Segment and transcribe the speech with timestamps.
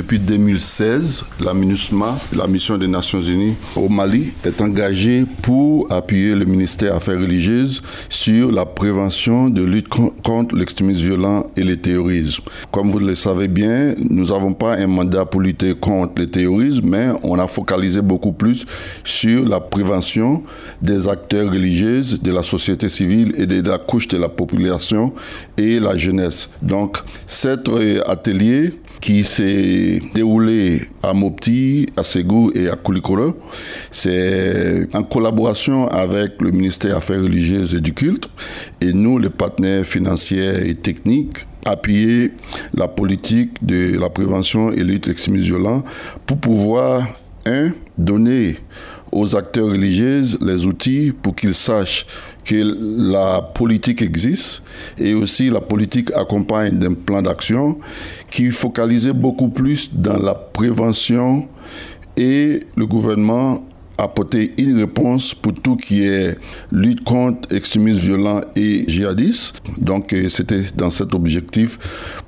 [0.00, 6.34] Depuis 2016, la MINUSMA, la mission des Nations Unies au Mali, est engagée pour appuyer
[6.34, 12.44] le ministère Affaires religieuses sur la prévention de lutte contre l'extrémisme violent et le terrorisme.
[12.70, 16.88] Comme vous le savez bien, nous n'avons pas un mandat pour lutter contre le terrorisme,
[16.88, 18.64] mais on a focalisé beaucoup plus
[19.04, 20.42] sur la prévention
[20.80, 25.12] des acteurs religieux, de la société civile et de la couche de la population
[25.58, 26.48] et la jeunesse.
[26.62, 26.96] Donc,
[27.26, 33.34] cet euh, atelier qui s'est déroulé à Mopti, à Ségou et à Koulikoro.
[33.90, 38.28] C'est en collaboration avec le ministère des Affaires religieuses et du culte
[38.80, 42.32] et nous, les partenaires financiers et techniques, appuyer
[42.74, 45.84] la politique de la prévention et lutte l'extrémisme violent
[46.26, 47.06] pour pouvoir,
[47.96, 48.56] donner
[49.12, 52.06] aux acteurs religieux les outils pour qu'ils sachent
[52.44, 52.54] que
[53.12, 54.62] la politique existe
[54.98, 57.78] et aussi la politique accompagne d'un plan d'action
[58.30, 61.48] qui focalisait beaucoup plus dans la prévention
[62.16, 63.64] et le gouvernement
[63.98, 66.38] apporter une réponse pour tout qui est
[66.72, 69.56] lutte contre extrémisme violent et djihadiste.
[69.78, 71.78] Donc euh, c'était dans cet objectif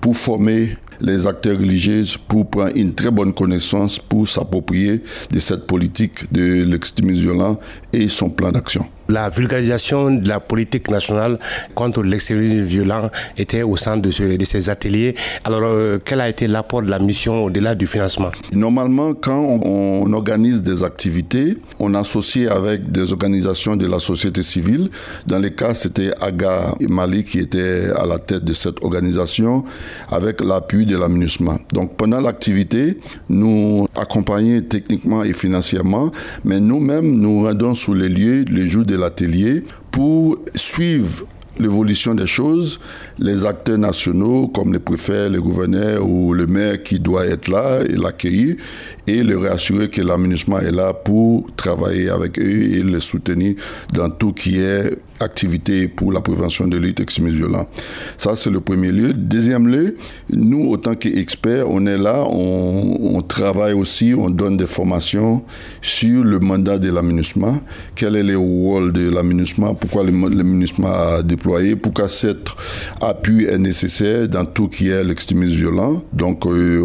[0.00, 5.66] pour former les acteurs religieux pour prendre une très bonne connaissance pour s'approprier de cette
[5.66, 7.60] politique de l'extrémisme violent
[7.92, 8.86] et son plan d'action.
[9.08, 11.38] La vulgarisation de la politique nationale
[11.74, 14.10] contre l'extrémisme violent était au centre de,
[14.44, 15.14] ces ateliers.
[15.44, 18.30] Alors, euh, quel a été l'apport de la mission au-delà du financement?
[18.52, 24.88] Normalement, quand on, organise des activités, on associe avec des organisations de la société civile.
[25.26, 29.64] Dans les cas, c'était Aga Mali qui était à la tête de cette organisation
[30.10, 31.08] avec l'appui de la
[31.72, 36.10] Donc pendant l'activité, nous accompagnons techniquement et financièrement,
[36.44, 41.26] mais nous-mêmes nous rendons sous les lieux les jours de l'atelier pour suivre
[41.58, 42.80] l'évolution des choses,
[43.18, 47.80] les acteurs nationaux comme les préfets, les gouverneurs ou le maire qui doit être là
[47.88, 48.56] et l'accueillir
[49.06, 53.54] et le rassurer que l'aménagement est là pour travailler avec eux et les soutenir
[53.92, 57.66] dans tout qui est activité pour la prévention de lutte violent.
[58.18, 59.12] Ça, c'est le premier lieu.
[59.12, 59.96] Deuxième lieu,
[60.30, 65.42] nous, autant qu'experts, on est là, on, travaille aussi, on donne des formations
[65.82, 67.60] sur le mandat de l'aménagement,
[67.94, 72.48] quel est le rôle de l'aménagement, pourquoi l'aménagement a déployé, pourquoi cet
[73.00, 76.02] appui est nécessaire dans tout qui est l'extrémisme violent.
[76.12, 76.82] Donc, euh,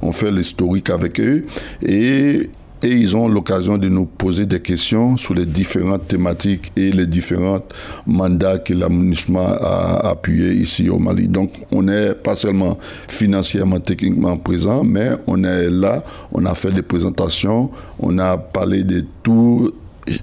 [0.00, 1.44] on fait l'historique avec eux
[1.86, 2.48] et
[2.82, 7.06] et ils ont l'occasion de nous poser des questions sur les différentes thématiques et les
[7.06, 7.62] différents
[8.06, 11.28] mandats que l'aménagement a appuyé ici au Mali.
[11.28, 12.78] Donc, on n'est pas seulement
[13.08, 18.82] financièrement, techniquement présent, mais on est là, on a fait des présentations, on a parlé
[18.82, 19.72] de tout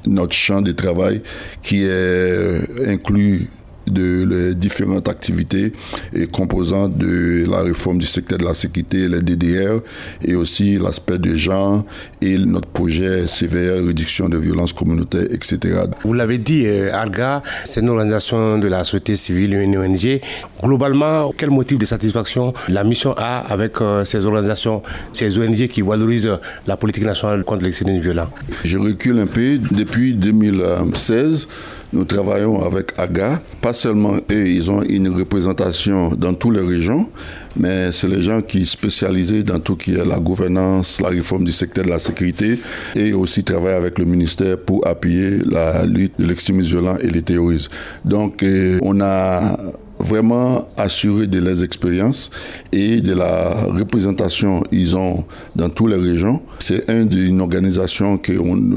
[0.06, 1.22] notre champ de travail
[1.64, 3.48] qui est inclus
[3.92, 5.72] de les différentes activités
[6.14, 9.82] et composantes de la réforme du secteur de la sécurité, les DDR,
[10.26, 11.86] et aussi l'aspect des gens
[12.22, 15.82] et notre projet CVR, réduction de violences communautaires, etc.
[16.04, 20.22] Vous l'avez dit, euh, ARGA, c'est une organisation de la société civile, une ONG.
[20.64, 24.82] Globalement, quel motif de satisfaction la mission a avec euh, ces organisations,
[25.14, 28.30] ces ONG qui valorisent la politique nationale contre l'extrémisme violent?
[28.64, 29.58] Je recule un peu.
[29.72, 31.48] Depuis 2016,
[31.92, 33.42] nous travaillons avec AGA.
[33.62, 37.10] Pas seulement eux, ils ont une représentation dans toutes les régions,
[37.56, 41.44] mais c'est les gens qui sont spécialisés dans tout qui est la gouvernance, la réforme
[41.44, 42.60] du secteur de la sécurité
[42.96, 47.22] et aussi travaillent avec le ministère pour appuyer la lutte de l'extrémisme violent et les
[47.22, 47.70] terroristes.
[48.06, 49.58] Donc, euh, on a
[50.00, 52.32] vraiment assuré de leurs expériences
[52.72, 56.42] et de la représentation qu'ils ont dans toutes les régions.
[56.60, 58.32] C'est une organisation que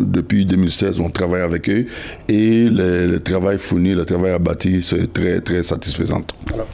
[0.05, 1.87] depuis 2016, on travaille avec eux
[2.29, 6.23] et le, travail fourni, le travail abattu, c'est très, très satisfaisant.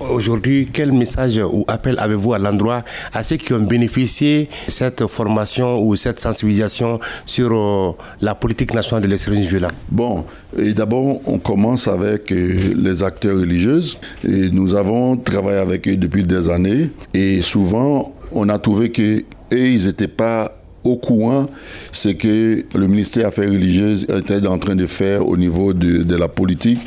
[0.00, 5.06] Aujourd'hui, quel message ou appel avez-vous à l'endroit à ceux qui ont bénéficié de cette
[5.06, 9.69] formation ou cette sensibilisation sur euh, la politique nationale de l'extrémisme violent?
[9.91, 10.25] Bon,
[10.56, 13.80] et d'abord, on commence avec euh, les acteurs religieux.
[14.25, 16.91] Et nous avons travaillé avec eux depuis des années.
[17.15, 20.53] Et souvent, on a trouvé que ils n'étaient pas
[20.88, 21.46] au courant
[21.92, 26.16] ce que le ministère des Affaires religieuses était en train de faire au niveau de,
[26.16, 26.80] la politique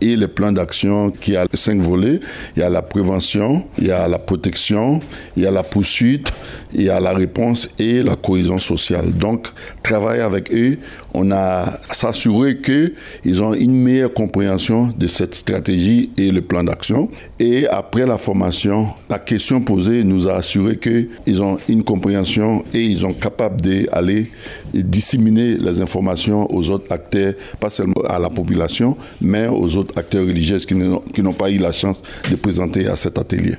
[0.00, 2.20] et le plan d'action qui a cinq volets.
[2.56, 5.00] Il y a la prévention, il y a la protection,
[5.36, 6.28] il y a la poursuite,
[6.72, 9.12] il y a la réponse et la cohésion sociale.
[9.12, 9.48] Donc,
[9.82, 10.78] travailler avec eux,
[11.14, 17.08] on a s'assuré qu'ils ont une meilleure compréhension de cette stratégie et le plan d'action.
[17.40, 22.82] Et après la formation, la question posée nous a assuré qu'ils ont une compréhension et
[22.84, 23.12] ils sont
[23.56, 24.30] d'aller
[24.72, 30.26] disséminer les informations aux autres acteurs, pas seulement à la population, mais aux autres acteurs
[30.26, 30.74] religieux qui
[31.22, 33.54] n'ont pas eu la chance de présenter à cet atelier.